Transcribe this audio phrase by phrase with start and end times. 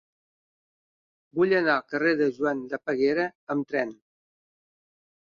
[1.41, 3.97] Vull anar al carrer de Joan de Peguera amb tren.